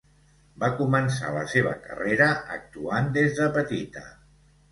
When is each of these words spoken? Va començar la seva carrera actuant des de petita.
Va 0.61 0.69
començar 0.77 1.27
la 1.35 1.43
seva 1.51 1.73
carrera 1.83 2.29
actuant 2.55 3.13
des 3.19 3.37
de 3.41 3.49
petita. 3.61 4.05